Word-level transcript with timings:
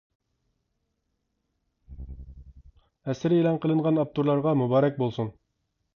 ئەسىرى 3.13 3.37
ئېلان 3.43 3.61
قىلىنغان 3.67 4.03
ئاپتورلارغا 4.05 4.55
مۇبارەك 4.63 4.99
بولسۇن! 5.05 5.31